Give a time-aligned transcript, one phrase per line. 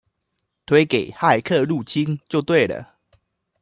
[0.65, 2.95] 推給「駭客入侵」就對了！